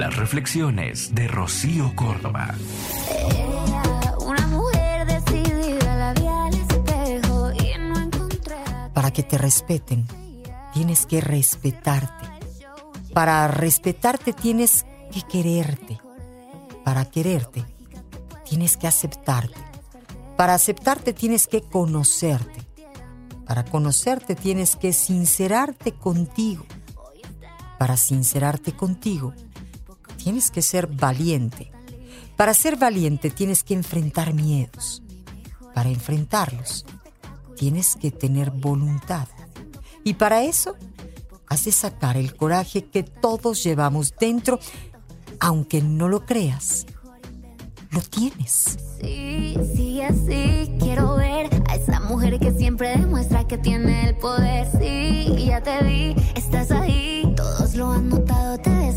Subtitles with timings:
[0.00, 2.54] Las reflexiones de Rocío Córdoba.
[4.24, 8.56] Una mujer decidida la vi al espejo y no encontré
[8.94, 10.06] Para que te respeten,
[10.72, 12.26] tienes que respetarte.
[13.12, 16.00] Para respetarte tienes que quererte.
[16.82, 17.66] Para quererte,
[18.46, 19.60] tienes que aceptarte.
[20.34, 22.66] Para aceptarte tienes que conocerte.
[23.46, 26.64] Para conocerte tienes que sincerarte contigo.
[27.78, 29.34] Para sincerarte contigo,
[30.30, 31.72] tienes que ser valiente.
[32.36, 35.02] Para ser valiente tienes que enfrentar miedos.
[35.74, 36.86] Para enfrentarlos,
[37.56, 39.26] tienes que tener voluntad.
[40.04, 40.76] Y para eso,
[41.48, 44.60] has de sacar el coraje que todos llevamos dentro,
[45.40, 46.86] aunque no lo creas.
[47.90, 48.78] Lo tienes.
[49.00, 54.68] Sí, sigue así, quiero ver a esa mujer que siempre demuestra que tiene el poder.
[54.78, 56.89] Sí, ya te vi, estás ahí,